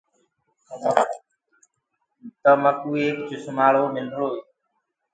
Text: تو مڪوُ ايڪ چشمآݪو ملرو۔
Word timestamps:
تو 2.41 2.51
مڪوُ 2.63 2.91
ايڪ 3.01 3.17
چشمآݪو 3.27 3.83
ملرو۔ 3.93 4.27